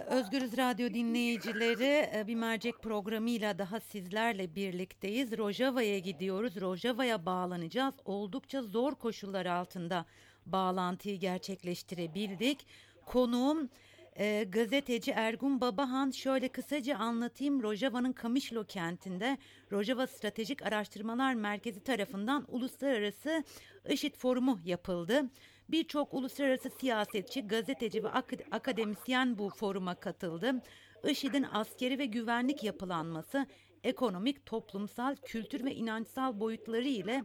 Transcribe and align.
Özgürüz 0.00 0.56
Radyo 0.56 0.94
dinleyicileri 0.94 2.10
e, 2.14 2.24
bir 2.26 2.34
mercek 2.34 2.82
programıyla 2.82 3.58
daha 3.58 3.80
sizlerle 3.80 4.54
birlikteyiz. 4.54 5.38
Rojava'ya 5.38 5.98
gidiyoruz. 5.98 6.60
Rojava'ya 6.60 7.26
bağlanacağız. 7.26 7.94
Oldukça 8.04 8.62
zor 8.62 8.94
koşullar 8.94 9.46
altında 9.46 10.04
bağlantıyı 10.46 11.18
gerçekleştirebildik. 11.18 12.66
Konuğum 13.06 13.68
e, 14.18 14.44
gazeteci 14.44 15.10
Ergun 15.10 15.60
Babahan 15.60 16.10
şöyle 16.10 16.48
kısaca 16.48 16.96
anlatayım. 16.96 17.62
Rojava'nın 17.62 18.12
Kamışlo 18.12 18.64
kentinde 18.64 19.38
Rojava 19.72 20.06
Stratejik 20.06 20.62
Araştırmalar 20.62 21.34
Merkezi 21.34 21.80
tarafından 21.80 22.44
uluslararası 22.48 23.44
IŞİD 23.88 24.14
forumu 24.14 24.60
yapıldı. 24.64 25.30
Birçok 25.68 26.14
uluslararası 26.14 26.70
siyasetçi, 26.70 27.46
gazeteci 27.46 28.04
ve 28.04 28.08
ak 28.08 28.32
akademisyen 28.50 29.38
bu 29.38 29.50
foruma 29.50 29.94
katıldı. 29.94 30.62
IŞİD'in 31.04 31.46
askeri 31.52 31.98
ve 31.98 32.06
güvenlik 32.06 32.64
yapılanması, 32.64 33.46
ekonomik, 33.84 34.46
toplumsal, 34.46 35.16
kültür 35.16 35.64
ve 35.64 35.74
inançsal 35.74 36.40
boyutları 36.40 36.88
ile 36.88 37.24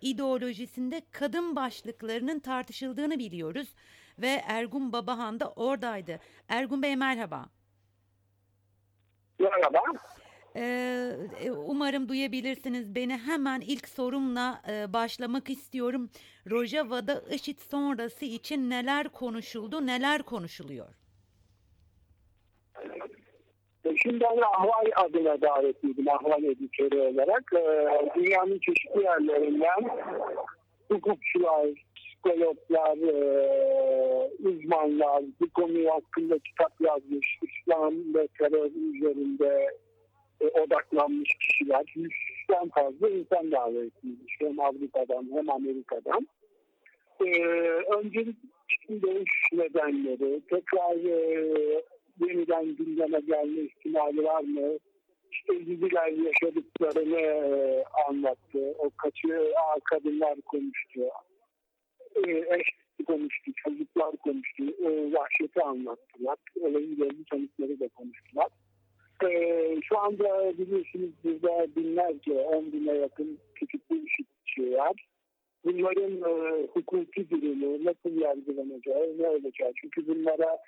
ideolojisinde 0.00 1.02
kadın 1.10 1.56
başlıklarının 1.56 2.40
tartışıldığını 2.40 3.18
biliyoruz 3.18 3.74
ve 4.18 4.42
Ergun 4.46 4.92
Babahan 4.92 5.40
da 5.40 5.50
oradaydı. 5.50 6.20
Ergun 6.48 6.82
Bey 6.82 6.96
merhaba. 6.96 7.46
Merhaba. 9.38 9.82
Ee, 10.58 11.50
umarım 11.50 12.08
duyabilirsiniz 12.08 12.94
beni. 12.94 13.16
Hemen 13.16 13.60
ilk 13.60 13.88
sorumla 13.88 14.62
e, 14.68 14.92
başlamak 14.92 15.50
istiyorum. 15.50 16.10
Rojava'da 16.50 17.22
IŞİD 17.34 17.58
sonrası 17.58 18.24
için 18.24 18.70
neler 18.70 19.08
konuşuldu, 19.08 19.86
neler 19.86 20.22
konuşuluyor? 20.22 20.86
E, 23.84 23.96
şimdi 24.02 24.20
ben 24.20 24.38
Ahval 24.38 24.86
adına 24.96 25.40
davetliydim, 25.40 26.08
Ahval 26.08 26.42
editörü 26.42 27.00
olarak. 27.00 27.52
Dünyanın 28.16 28.58
çeşitli 28.58 29.02
yerlerinden 29.02 29.90
hukukçular, 30.90 31.66
psikologlar, 31.96 32.96
e, 32.96 34.30
uzmanlar 34.48 35.22
bu 35.40 35.50
konu 35.50 35.90
hakkında 35.90 36.38
kitap 36.38 36.72
yazmış, 36.80 37.38
İslam 37.42 38.14
ve 38.14 38.28
terör 38.38 38.70
üzerinde 38.70 39.68
e, 39.72 39.87
odaklanmış 40.40 41.30
kişiler, 41.40 41.84
yüzden 41.96 42.68
fazla 42.68 43.08
insan 43.08 43.52
davetliymiş. 43.52 44.36
Hem 44.38 44.60
Avrupa'dan 44.60 45.28
hem 45.32 45.50
Amerika'dan. 45.50 46.28
Ee, 47.20 47.42
öncelik 47.96 48.36
dövüş 48.90 49.32
nedenleri, 49.52 50.40
tekrar 50.50 50.96
e, 50.96 51.82
yeniden 52.20 52.76
gündeme 52.76 53.20
gelme 53.20 53.60
ihtimali 53.60 54.24
var 54.24 54.40
mı? 54.40 54.78
İşte 55.32 55.54
ilgiler 55.54 56.08
yaşadıklarını 56.08 57.20
e, 57.20 57.84
anlattı. 58.08 58.74
O 58.78 58.90
kaçı 58.96 59.52
kadınlar 59.84 60.40
konuştu. 60.40 61.00
E, 62.26 62.30
eş 62.30 62.68
konuştu, 63.06 63.52
çocuklar 63.56 64.16
konuştu. 64.16 64.64
E, 64.64 65.12
vahşeti 65.12 65.62
anlattılar. 65.62 66.36
Olayın 66.60 66.96
geldi 66.96 67.24
tanıkları 67.30 67.80
da 67.80 67.88
konuştular. 67.88 68.48
E, 69.24 69.80
şu 69.82 69.98
anda 69.98 70.58
biliyorsunuz 70.58 71.10
burada 71.24 71.76
binlerce, 71.76 72.32
on 72.32 72.72
bine 72.72 72.92
yakın 72.92 73.38
küçük 73.54 73.90
bir 73.90 74.02
işitçi 74.02 74.72
var. 74.72 75.06
Bunların 75.64 76.12
e, 76.12 76.66
hukuki 76.66 77.30
durumu 77.30 77.84
nasıl 77.84 78.20
yargılanacağı, 78.20 79.18
ne 79.18 79.28
olacağı. 79.28 79.72
Çünkü 79.80 80.06
bunlara 80.06 80.58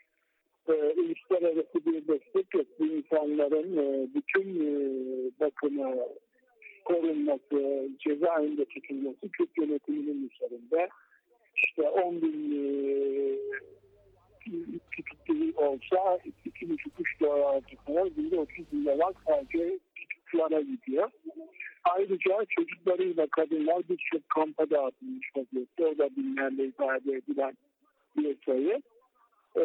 e, 0.69 0.73
uluslararası 0.73 1.87
bir 1.87 2.09
destek 2.09 2.55
yok. 2.55 2.67
Bu 2.79 2.87
insanların 2.87 3.77
e, 3.77 4.09
bütün 4.15 4.49
e, 4.67 4.71
bakımı, 5.41 5.97
korunması, 6.85 7.89
cezaevinde 7.99 8.65
tutulması 8.65 9.29
Kürt 9.33 9.59
yönetiminin 9.59 10.31
üzerinde. 10.31 10.89
İşte 11.57 11.83
10 11.83 12.23
bin 12.23 12.53
e, 12.53 13.39
tutuklu 14.97 15.65
olsa 15.65 16.19
2,5-3 16.47 17.21
dolar 17.21 17.61
tutar, 17.61 18.07
günde 18.07 18.39
30 18.39 18.73
bin 18.73 18.85
dolar 18.85 19.13
sadece 19.27 19.79
tutuklara 19.97 20.61
gidiyor. 20.61 21.11
Ayrıca 21.85 22.45
çocuklarıyla 22.49 23.27
kadınlar 23.27 23.83
birçok 23.89 24.29
kampa 24.29 24.71
dağıtılmış 24.71 25.31
vaziyette. 25.37 25.87
O 25.87 25.99
da 25.99 26.17
binlerle 26.17 26.65
ifade 26.65 27.13
edilen 27.13 27.57
bir 28.17 28.37
sayı. 28.47 28.83
Ee, 29.57 29.63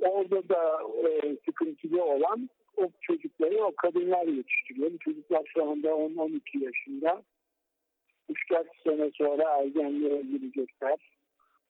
orada 0.00 0.48
da 0.48 0.80
e, 1.08 1.36
sıkıntılı 1.44 2.04
olan 2.04 2.50
o 2.76 2.90
çocukları 3.00 3.64
o 3.64 3.72
kadınlar 3.76 4.26
yetiştiriyor. 4.26 4.98
Çocuklar 4.98 5.42
şu 5.54 5.70
anda 5.70 5.88
10-12 5.88 6.64
yaşında. 6.64 7.22
3-4 8.30 8.64
sene 8.84 9.10
sonra 9.14 9.58
ergenliğe 9.58 10.22
girecekler. 10.22 11.11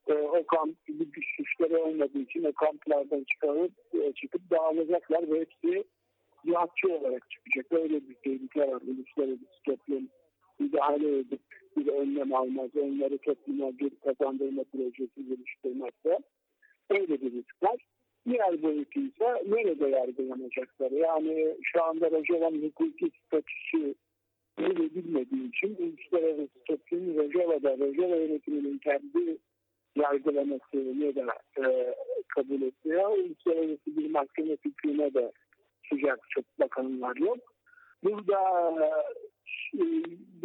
E, 0.09 0.13
o 0.13 0.47
kamp 0.47 0.77
bir 0.89 1.35
suçları 1.37 1.83
olmadığı 1.83 2.19
için 2.19 2.45
o 2.45 2.53
kamplardan 2.53 3.25
çıkarıp 3.33 3.73
e, 3.95 4.13
çıkıp 4.13 4.51
dağılacaklar 4.51 5.31
ve 5.31 5.41
hepsi 5.41 5.85
cihatçı 6.47 6.89
olarak 6.89 7.31
çıkacak. 7.31 7.73
Öyle 7.73 8.09
bir 8.09 8.15
tehlike 8.15 8.61
var. 8.61 8.83
Uluslararası 8.87 9.63
toplum 9.65 10.09
müdahale 10.59 11.19
edip 11.19 11.41
bir 11.77 11.87
önlem 11.87 12.35
almaz. 12.35 12.71
Onları 12.77 13.19
topluma 13.19 13.79
bir 13.79 13.91
kazandırma 14.05 14.65
projesi 14.65 15.27
geliştirmezse 15.29 16.19
öyle 16.91 17.21
bir 17.21 17.33
risk 17.33 17.63
var. 17.63 17.77
Diğer 18.29 18.63
boyutu 18.63 19.01
ise 19.01 19.43
nerede 19.47 19.89
yargılanacaklar? 19.89 20.91
Yani 20.91 21.57
şu 21.63 21.83
anda 21.83 22.11
Rojava'nın 22.11 22.63
hukuki 22.63 23.11
statüsü 23.27 23.95
öyle 24.59 24.95
bilmediği 24.95 25.49
için 25.49 25.77
uluslararası 25.79 26.65
toplum 26.65 27.17
Rojava'da 27.17 27.79
Rojava 27.79 28.17
yönetiminin 28.17 28.79
kendi 28.79 29.39
yargılamasını 29.97 31.15
da 31.17 31.27
e, 31.59 31.95
kabul 32.29 32.63
ediyor. 32.63 33.11
Uluslararası 33.11 33.97
bir 33.97 34.11
mahkeme 34.11 34.57
fikrine 34.57 35.15
de 35.15 35.33
sıcak 35.89 36.21
çok 36.31 36.45
bakanlar 36.61 37.17
yok. 37.17 37.39
Burada 38.05 38.41
e, 39.75 39.85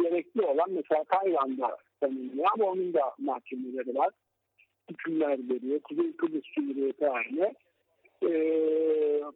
gerekli 0.02 0.42
olan 0.42 0.70
mesela 0.70 1.04
Tayvan'da 1.04 1.76
tanınıyor 2.00 2.46
ama 2.54 2.64
onun 2.64 2.94
da 2.94 3.14
mahkemeleri 3.18 3.94
var. 3.94 4.10
Hükümler 4.90 5.38
veriyor. 5.50 5.80
Kuzey 5.80 6.16
Kıbrıs 6.16 6.44
Cumhuriyeti 6.54 7.06
haline. 7.06 7.54
E, 8.22 8.30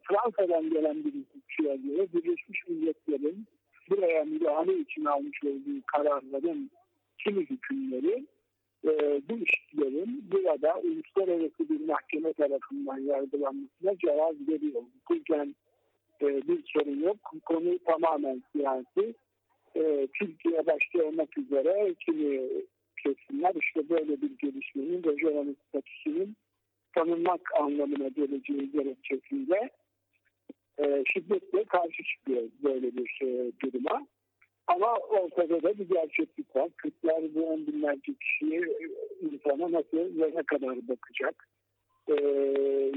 Fransa'dan 0.03 0.69
gelen 0.69 1.03
bir 1.03 1.13
hukukçuya 1.13 1.75
göre 1.75 2.07
Birleşmiş 2.13 2.67
Milletler'in 2.67 3.45
buraya 3.89 4.23
müdahale 4.23 4.73
için 4.73 5.05
almış 5.05 5.43
olduğu 5.43 5.81
kararların 5.87 6.71
kimi 7.17 7.41
hükümleri 7.41 8.25
e, 8.85 9.21
bu 9.29 9.37
işlerin 9.37 10.25
burada 10.31 10.81
uluslararası 10.83 11.69
bir 11.69 11.87
mahkeme 11.87 12.33
tarafından 12.33 12.97
yargılanmasına 12.97 13.97
cevap 13.97 14.35
veriyor. 14.49 14.81
Hukuken 14.93 15.55
e, 16.21 16.27
bir 16.27 16.63
sorun 16.65 16.99
yok. 16.99 17.17
Konu 17.45 17.79
tamamen 17.79 18.43
siyasi. 18.51 19.13
E, 19.75 20.07
Türkiye 20.19 20.65
başta 20.65 21.03
olmak 21.03 21.37
üzere 21.37 21.93
kimi 22.05 22.41
kesimler 23.03 23.55
işte 23.61 23.89
böyle 23.89 24.21
bir 24.21 24.37
gelişmenin 24.37 25.03
Rojava'nın 25.03 25.57
statüsünün 25.67 26.35
tanınmak 26.95 27.41
anlamına 27.59 28.07
geleceği 28.07 28.71
gerekçesiyle 28.71 29.69
e, 30.79 31.03
şiddetle 31.13 31.63
karşı 31.63 32.03
çıkıyor 32.03 32.43
böyle 32.63 32.95
bir 32.97 33.19
e, 33.21 33.51
duruma. 33.59 34.07
Ama 34.67 34.97
ortada 34.97 35.63
da 35.63 35.77
bir 35.79 35.89
gerçeklik 35.89 36.55
var. 36.55 36.69
Kırklar 36.77 37.35
bu 37.35 37.47
on 37.47 37.67
binlerce 37.67 38.13
kişiye 38.13 38.61
insana 39.21 39.71
nasıl 39.71 40.21
ve 40.21 40.31
ne 40.35 40.43
kadar 40.43 40.87
bakacak? 40.87 41.47
Ee, 42.07 42.13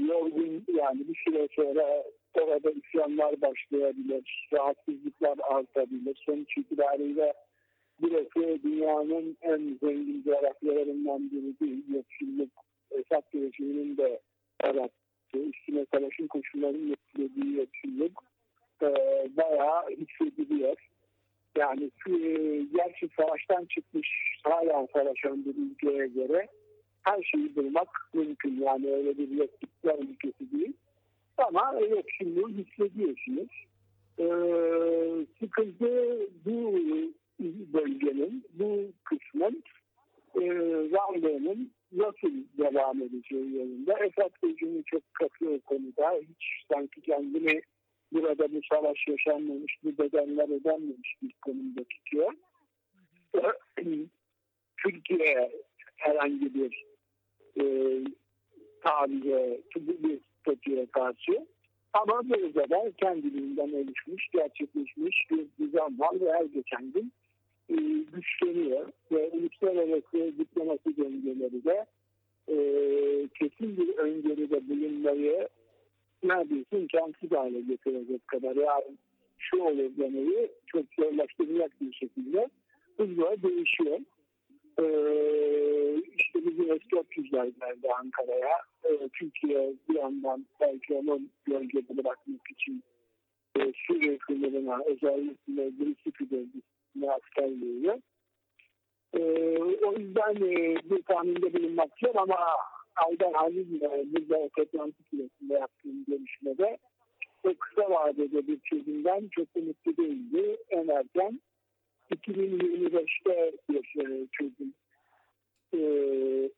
yorgun 0.09 0.65
yani 0.67 1.07
bir 1.07 1.15
süre 1.25 1.47
sonra 1.55 2.03
orada 2.33 2.71
isyanlar 2.71 3.41
başlayabilir, 3.41 4.49
rahatsızlıklar 4.53 5.37
artabilir. 5.49 6.23
Sonuç 6.25 6.57
itibariyle 6.57 7.33
burası 8.01 8.63
dünyanın 8.63 9.37
en 9.41 9.77
zengin 9.83 10.23
coğrafyalarından 10.23 11.31
biri 11.31 11.59
değil. 11.59 11.83
Yoksulluk, 11.93 12.49
Esad 12.91 13.23
rejiminin 13.35 13.97
de 13.97 14.19
yarattığı, 14.63 15.43
üstüne 15.53 15.85
savaşın 15.93 16.27
koşullarının 16.27 16.91
etkilediği 16.91 17.57
yoksulluk 17.57 18.23
e, 18.81 18.87
bayağı 19.37 19.89
hissediliyor. 19.89 20.86
Yani 21.67 21.91
e, 22.07 22.29
gerçi 22.75 23.09
savaştan 23.17 23.65
çıkmış 23.65 24.09
hala 24.43 24.87
savaşan 24.93 25.45
bir 25.45 25.55
ülkeye 25.55 26.07
göre 26.07 26.47
her 27.01 27.23
şeyi 27.23 27.55
bulmak 27.55 27.89
mümkün. 28.13 28.61
Yani 28.61 28.93
öyle 28.93 29.17
bir 29.17 29.29
yokluklar 29.29 29.99
ülkesi 29.99 30.51
değil. 30.51 30.73
Ama 31.37 31.79
yoksulluğu 31.89 32.49
hissediyorsunuz. 32.49 33.47
Ee, 34.19 34.25
sıkıntı 35.39 36.19
bu 36.45 36.73
bölgenin, 37.73 38.43
bu 38.53 38.79
kısmın 39.03 39.63
e, 40.35 40.41
varlığının 40.91 41.71
nasıl 41.91 42.31
devam 42.57 43.01
edeceği 43.01 43.55
yolunda. 43.55 43.93
Esad 43.93 44.31
rejimi 44.43 44.83
çok 44.83 45.01
katı 45.13 45.59
konuda. 45.59 46.19
Hiç 46.29 46.65
sanki 46.71 47.01
kendini 47.01 47.61
burada 48.13 48.53
bu 48.53 48.59
savaş 48.73 49.07
yaşanmamış, 49.07 49.77
bu 49.83 49.97
bedenler 49.97 50.59
ödenmemiş 50.59 51.15
bir 51.21 51.33
konumda 51.41 51.83
tutuyor. 51.83 52.33
Türkiye 54.77 55.51
herhangi 55.95 56.53
bir 56.53 56.85
e, 57.59 57.63
tabiye, 58.83 59.61
bir 59.75 60.19
statüye 60.41 60.85
karşı 60.85 61.47
ama 61.93 62.29
da 62.29 62.91
kendiliğinden 62.91 63.71
oluşmuş, 63.73 64.27
gerçekleşmiş 64.33 65.27
bir 65.31 65.47
düzen 65.59 65.99
var 65.99 66.21
ve 66.21 66.33
her 66.33 66.45
geçen 66.45 66.91
gün 66.91 67.11
e, 67.69 67.75
güçleniyor 68.13 68.91
ve 69.11 69.29
uluslararası 69.29 70.37
diplomasi 70.39 70.97
döngüleri 70.97 71.63
de 71.63 71.85
e, 72.49 72.57
kesin 73.39 73.77
bir 73.77 73.97
öngörüde 73.97 74.69
bulunmayı 74.69 75.47
neredeyse 76.27 76.79
imkansız 76.79 77.31
hale 77.31 77.61
getirecek 77.61 78.27
kadar 78.27 78.55
yani 78.55 78.97
şu 79.37 79.61
olur 79.61 79.97
demeyi 79.97 80.51
çok 80.65 80.85
zorlaştıracak 80.99 81.81
bir 81.81 81.93
şekilde 81.93 82.49
hızla 82.97 83.35
değişiyor. 83.43 83.99
Ee, 84.79 86.01
işte 86.17 86.45
bizim 86.45 86.65
S-400'ler 86.65 87.45
geldi 87.59 87.87
Ankara'ya. 87.99 88.57
Ee, 88.83 89.09
Türkiye 89.13 89.73
bir 89.89 89.95
yandan 89.95 90.45
belki 90.59 90.93
onun 90.93 91.29
gölgede 91.45 91.97
bırakmak 91.97 92.51
için 92.51 92.83
e, 93.59 93.73
Suriye 93.87 94.17
sınırına 94.27 94.79
özellikle 94.85 95.69
Grisip'i 95.69 96.31
bölgesine 96.31 97.11
asker 97.11 97.61
veriyor. 97.61 97.99
Ee, 99.13 99.57
o 99.85 99.93
yüzden 99.97 100.35
e, 100.35 100.75
bir 100.89 101.01
tahminde 101.01 101.53
bulunmak 101.53 101.89
zor 102.03 102.15
ama 102.15 102.37
Aydan 103.05 103.33
Halil'le 103.33 104.13
burada 104.13 104.49
toplantı 104.49 105.03
süresinde 105.03 105.53
yaptığım 105.53 106.05
görüşmede 106.07 106.77
o 107.43 107.53
kısa 107.59 107.89
vadede 107.89 108.47
bir 108.47 108.59
çözümden 108.59 109.27
çok 109.31 109.47
umutlu 109.55 109.97
değildi. 109.97 110.57
En 110.69 110.87
erken 110.87 111.41
2025'te 112.15 113.51
bir 113.69 114.01
e, 114.01 114.27
çözüm 114.31 114.73
e, 115.73 115.77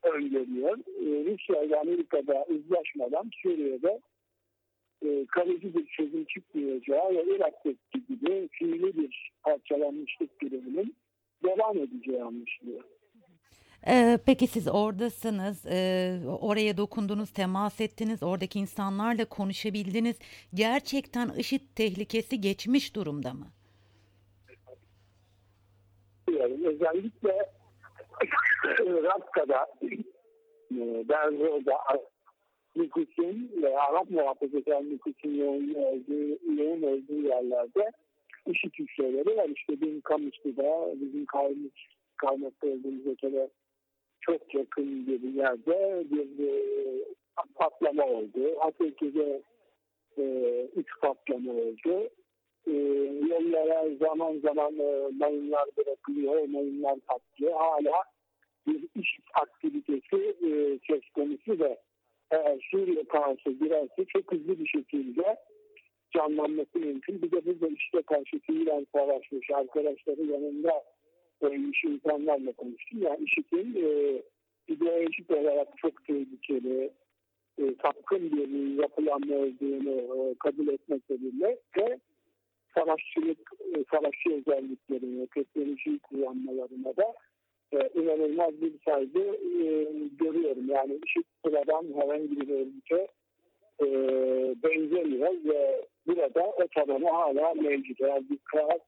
öngörüyor. 0.03 0.77
E, 0.77 1.31
Rusya 1.31 1.63
ile 1.63 1.79
Amerika'da 1.79 2.45
uzlaşmadan 2.49 3.29
Suriye'de 3.41 3.99
e, 5.05 5.25
kalıcı 5.25 5.73
bir 5.73 5.85
çözüm 5.85 6.25
çıkmayacağı 6.25 7.09
ve 7.09 7.35
Irak'taki 7.35 8.05
gibi 8.09 8.47
fiili 8.51 8.97
bir 8.97 9.31
parçalanmışlık 9.43 10.41
duruminin 10.41 10.95
devam 11.43 11.77
edeceği 11.77 12.23
anlaşılıyor. 12.23 12.83
Ee, 13.87 14.19
peki 14.25 14.47
siz 14.47 14.67
oradasınız, 14.67 15.65
ee, 15.65 16.19
oraya 16.41 16.77
dokundunuz, 16.77 17.31
temas 17.31 17.81
ettiniz, 17.81 18.23
oradaki 18.23 18.59
insanlarla 18.59 19.25
konuşabildiniz. 19.25 20.19
Gerçekten 20.53 21.29
IŞİD 21.29 21.61
tehlikesi 21.75 22.41
geçmiş 22.41 22.95
durumda 22.95 23.33
mı? 23.33 23.47
Özellikle 26.65 27.29
Rakka'da, 29.03 29.67
Berzor'da 31.09 31.77
nüfusun 32.75 33.51
ve 33.61 33.79
Arap 33.79 34.09
muhafazakar 34.09 34.83
nüfusun 34.83 35.35
yoğun 35.35 35.73
olduğu, 35.73 36.61
yoğun 36.61 36.81
olduğu 36.81 37.27
yerlerde 37.27 37.91
IŞİD 38.47 38.73
hücreleri 38.79 39.37
var. 39.37 39.49
İşte 39.55 39.81
bizim 39.81 40.01
Kamışlı'da, 40.01 41.01
bizim 41.01 41.25
kalmış, 41.25 41.87
kalmakta 42.17 42.67
olduğumuz 42.67 43.05
ülkede 43.05 43.49
çok 44.21 44.55
yakın 44.55 45.07
bir 45.07 45.33
yerde 45.33 46.03
bir 46.11 46.47
e, 46.47 46.53
patlama 47.55 48.05
oldu. 48.05 48.55
Hatta 48.59 48.85
e, 50.17 50.65
üç 50.75 50.87
patlama 51.01 51.51
oldu. 51.51 52.09
E, 52.67 52.71
yollara 53.29 53.95
zaman 53.95 54.39
zaman 54.39 54.79
e, 54.79 55.07
mayınlar 55.19 55.69
bırakılıyor, 55.77 56.47
mayınlar 56.47 56.99
patlıyor. 56.99 57.53
Hala 57.53 58.03
bir 58.67 59.01
iş 59.01 59.19
aktivitesi 59.33 60.35
e, 60.43 60.79
söz 60.87 61.09
konusu 61.15 61.59
ve 61.59 61.77
eğer 62.31 62.67
Suriye 62.71 63.03
karşı 63.03 63.49
girerse 63.49 64.05
çok 64.07 64.31
hızlı 64.31 64.59
bir 64.59 64.67
şekilde 64.67 65.37
canlanması 66.15 66.79
mümkün. 66.79 67.21
Bir 67.21 67.31
de 67.31 67.45
burada 67.45 67.67
işte 67.67 68.01
karşı 68.01 68.39
fiilen 68.39 68.87
savaşmış 68.95 69.51
arkadaşları 69.51 70.23
yanında 70.23 70.83
ölmüş 71.41 71.83
insanlarla 71.83 72.51
konuştum. 72.51 73.01
Yani 73.01 73.23
IŞİD'in 73.23 73.75
e, 73.75 74.21
ideolojik 74.67 75.31
olarak 75.31 75.67
çok 75.77 76.05
tehlikeli, 76.05 76.91
e, 77.59 77.63
sapkın 77.81 78.31
bir 78.31 78.81
yapılanma 78.81 79.35
olduğunu 79.35 80.29
e, 80.29 80.35
kabul 80.39 80.67
etmekle 80.67 81.21
birlikte 81.21 81.99
savaşçılık, 82.75 83.51
e, 83.75 83.83
savaşçı 83.91 84.29
özelliklerini, 84.33 85.27
teknolojiyi 85.27 85.99
kullanmalarına 85.99 86.97
da 86.97 87.13
e, 87.71 87.89
inanılmaz 87.99 88.61
bir 88.61 88.73
saygı 88.85 89.19
e, 89.63 89.67
görüyorum. 90.19 90.69
Yani 90.69 90.99
IŞİD 91.05 91.23
sıradan 91.45 91.85
herhangi 91.95 92.41
bir 92.41 92.49
örgüte 92.49 93.07
e, 93.81 93.87
benzemiyor 94.63 95.33
ve 95.45 95.85
burada 96.07 96.43
o 96.43 96.67
tabanı 96.75 97.09
hala 97.09 97.53
mevcut. 97.53 98.01
Eğer 98.01 98.29
bir 98.29 98.37
çıkarsa 98.37 98.79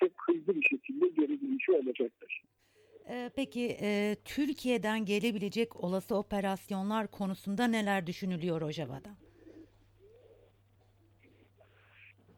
çok 0.00 0.10
hızlı 0.26 0.54
bir 0.54 0.68
şekilde 0.68 1.08
geri 1.08 1.40
dönüşü 1.40 1.72
olacaktır. 1.72 2.42
Ee, 3.08 3.30
peki 3.36 3.76
e, 3.82 4.16
Türkiye'den 4.24 5.04
gelebilecek 5.04 5.84
olası 5.84 6.16
operasyonlar 6.16 7.10
konusunda 7.10 7.66
neler 7.66 8.06
düşünülüyor 8.06 8.60
Rojava'da? 8.60 9.10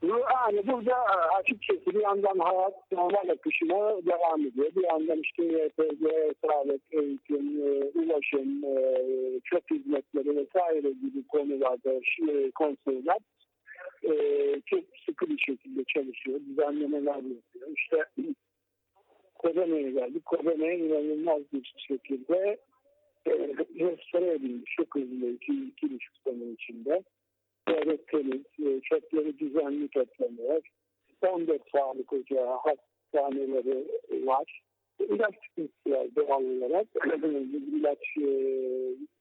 Yani 0.02 0.66
burada 0.66 0.96
açıkçası 1.38 1.86
bir 1.86 2.00
yandan 2.00 2.38
hayat 2.38 2.92
normal 2.92 3.28
akışına 3.28 4.06
devam 4.06 4.40
ediyor. 4.46 4.70
Bir 4.76 4.84
yandan 4.84 5.18
işte 5.18 5.42
YPG, 5.44 6.02
sağlık, 6.44 6.82
eğitim, 6.90 7.62
e, 7.66 7.70
ulaşım, 7.98 8.64
e, 8.64 8.76
çöp 9.44 9.70
hizmetleri 9.70 10.36
vesaire 10.36 10.90
gibi 10.90 11.26
konularda 11.28 12.00
konseyler 12.54 13.18
e, 14.04 14.12
çok 14.66 14.84
sıkı 15.06 15.28
bir 15.28 15.38
şekilde 15.38 15.84
çalışıyor. 15.84 16.40
Düzenlemeler 16.40 17.14
yapıyor. 17.14 17.68
İşte 17.76 18.04
Kobene'ye 19.34 19.90
geldik. 19.90 20.24
Kobene 20.24 20.76
inanılmaz 20.78 21.42
bir 21.52 21.74
şekilde 21.88 22.58
e, 23.26 23.30
restore 23.78 24.32
edilmiş. 24.32 24.74
Çok 24.76 24.94
hızlı 24.94 25.30
iki, 25.30 25.52
iki 25.52 25.94
buçuk 25.94 26.16
sene 26.24 26.50
içinde. 26.50 27.02
Böyle 27.68 27.96
temiz, 27.96 28.42
e, 28.66 28.80
çöpleri 28.80 29.38
düzenli 29.38 29.88
toplanıyor. 29.88 30.62
14 31.22 31.62
sağlık 31.72 32.12
ocağı, 32.12 32.58
hastaneleri 32.58 33.86
var. 34.26 34.62
İlaç 35.00 35.34
sıkıntısı 35.48 35.90
var 35.90 36.06
doğal 36.16 36.44
olarak. 36.44 36.86
İlaç 37.78 38.16
e, 38.18 38.28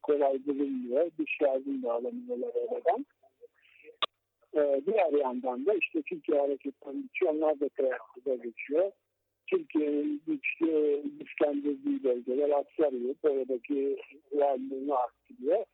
kolay 0.04 0.46
bulunmuyor. 0.46 1.12
Dış 1.20 1.42
yardım 1.42 1.84
da 1.84 1.94
alamıyorlar 1.94 2.52
oradan. 2.56 3.06
E, 4.56 4.82
diğer 4.86 5.14
yandan 5.14 5.66
da 5.66 5.74
işte 5.74 6.02
Türkiye 6.02 6.40
hareketleri 6.40 7.02
geçiyor. 7.02 7.34
Onlar 7.34 7.60
da 7.60 7.70
teyakkuzda 7.70 8.36
geçiyor. 8.36 8.92
Türkiye'nin 9.48 10.22
güçlü, 10.28 11.04
güçlendirdiği 11.20 12.04
bölgeler 12.04 12.50
aksarıyor. 12.50 13.16
Oradaki 13.24 13.98
varlığını 14.32 14.98
arttırıyor. 14.98 15.66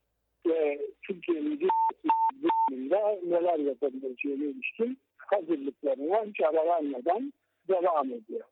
Ve 0.47 0.79
Türkiye'nin 1.01 1.59
durumunda 1.59 3.19
neler 3.23 3.59
yapabileceğine 3.59 4.45
ilişkin 4.45 4.97
hazırlıklarına 5.17 6.25
hiç 6.25 6.41
ara 6.41 6.65
vermeden 6.65 7.33
devam 7.67 8.11
ediyor. 8.11 8.45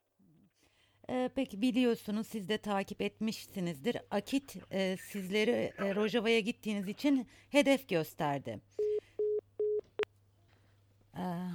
Ee, 1.09 1.29
peki 1.35 1.61
biliyorsunuz 1.61 2.27
siz 2.27 2.49
de 2.49 2.57
takip 2.57 3.01
etmişsinizdir. 3.01 3.97
Akit 4.11 4.57
e, 4.71 4.97
sizleri 4.97 5.51
e, 5.51 5.95
Rojava'ya 5.95 6.39
gittiğiniz 6.39 6.89
için 6.89 7.27
hedef 7.51 7.89
gösterdi. 7.89 8.59
Ee, 11.17 11.49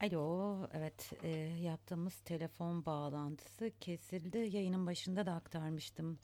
alo, 0.00 0.68
evet 0.72 1.12
e, 1.22 1.28
yaptığımız 1.60 2.20
telefon 2.20 2.86
bağlantısı 2.86 3.70
kesildi. 3.80 4.38
Yayının 4.38 4.86
başında 4.86 5.26
da 5.26 5.32
aktarmıştım. 5.32 6.18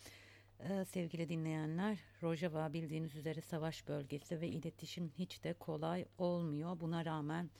Ee, 0.60 0.84
sevgili 0.84 1.28
dinleyenler, 1.28 1.98
Rojava 2.22 2.72
bildiğiniz 2.72 3.16
üzere 3.16 3.40
savaş 3.40 3.88
bölgesi 3.88 4.40
ve 4.40 4.48
iletişim 4.48 5.08
hiç 5.18 5.44
de 5.44 5.52
kolay 5.52 6.04
olmuyor. 6.18 6.80
Buna 6.80 7.04
rağmen 7.04 7.50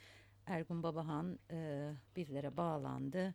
Ergun 0.47 0.83
Babahan 0.83 1.39
e, 1.51 1.91
bizlere 2.17 2.57
bağlandı 2.57 3.35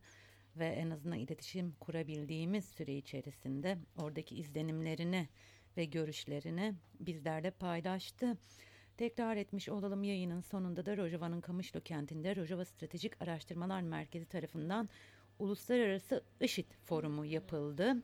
ve 0.55 0.65
en 0.67 0.89
azından 0.89 1.19
iletişim 1.19 1.75
kurabildiğimiz 1.79 2.65
süre 2.65 2.97
içerisinde 2.97 3.77
oradaki 3.97 4.35
izlenimlerini 4.35 5.27
ve 5.77 5.85
görüşlerini 5.85 6.73
bizlerle 6.99 7.51
paylaştı. 7.51 8.37
Tekrar 8.97 9.37
etmiş 9.37 9.69
olalım 9.69 10.03
yayının 10.03 10.41
sonunda 10.41 10.85
da 10.85 10.97
Rojava'nın 10.97 11.41
Kamışlı 11.41 11.81
kentinde 11.81 12.35
Rojava 12.35 12.65
Stratejik 12.65 13.21
Araştırmalar 13.21 13.81
Merkezi 13.81 14.25
tarafından 14.25 14.89
Uluslararası 15.39 16.23
IŞİD 16.41 16.65
Forumu 16.85 17.25
yapıldı. 17.25 17.95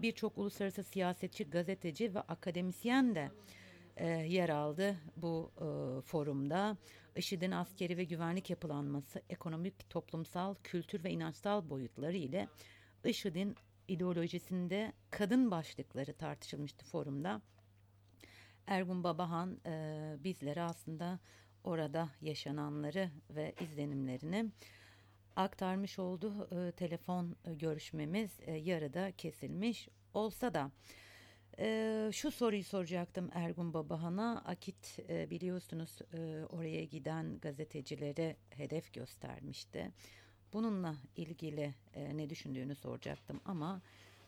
Birçok 0.00 0.38
uluslararası 0.38 0.84
siyasetçi, 0.84 1.44
gazeteci 1.44 2.14
ve 2.14 2.20
akademisyen 2.20 3.14
de 3.14 3.30
e, 3.96 4.06
yer 4.08 4.48
aldı 4.48 4.96
bu 5.16 5.50
e, 5.56 6.00
forumda. 6.00 6.76
IŞİD'in 7.16 7.50
askeri 7.50 7.96
ve 7.96 8.04
güvenlik 8.04 8.50
yapılanması, 8.50 9.22
ekonomik, 9.30 9.90
toplumsal, 9.90 10.54
kültür 10.64 11.04
ve 11.04 11.10
inançsal 11.10 11.70
boyutları 11.70 12.16
ile 12.16 12.48
IŞİD'in 13.04 13.56
ideolojisinde 13.88 14.92
kadın 15.10 15.50
başlıkları 15.50 16.12
tartışılmıştı 16.12 16.84
forumda. 16.84 17.42
Ergun 18.66 19.04
Babahan 19.04 19.58
e, 19.66 20.16
bizlere 20.24 20.62
aslında 20.62 21.18
orada 21.64 22.08
yaşananları 22.22 23.10
ve 23.30 23.54
izlenimlerini 23.60 24.50
aktarmış 25.36 25.98
oldu. 25.98 26.48
E, 26.52 26.72
telefon 26.72 27.36
e, 27.44 27.54
görüşmemiz 27.54 28.30
e, 28.40 28.52
yarıda 28.52 29.12
kesilmiş 29.12 29.88
olsa 30.14 30.54
da 30.54 30.70
e, 31.58 32.10
şu 32.12 32.30
soruyu 32.30 32.64
soracaktım 32.64 33.30
Ergun 33.32 33.74
Babahan'a. 33.74 34.42
Akit 34.46 34.98
e, 35.08 35.30
biliyorsunuz 35.30 35.98
e, 36.14 36.44
oraya 36.50 36.84
giden 36.84 37.38
gazetecilere 37.38 38.36
hedef 38.50 38.92
göstermişti. 38.92 39.90
Bununla 40.52 40.96
ilgili 41.16 41.74
e, 41.94 42.16
ne 42.16 42.30
düşündüğünü 42.30 42.74
soracaktım 42.74 43.40
ama 43.44 43.80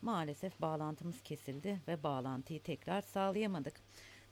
maalesef 0.02 0.60
bağlantımız 0.60 1.22
kesildi 1.22 1.80
ve 1.88 2.02
bağlantıyı 2.02 2.62
tekrar 2.62 3.02
sağlayamadık. 3.02 3.74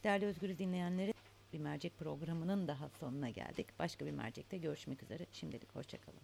Değerli 0.05 0.27
Özgür 0.27 0.59
dinleyenleri 0.59 1.15
bir 1.53 1.59
mercek 1.59 1.99
programının 1.99 2.69
daha 2.69 2.89
sonuna 2.89 3.31
geldik. 3.31 3.67
Başka 3.79 4.07
bir 4.07 4.11
mercekte 4.11 4.59
görüşmek 4.59 5.03
üzere. 5.03 5.27
Şimdilik 5.33 5.75
hoşçakalın. 5.75 6.21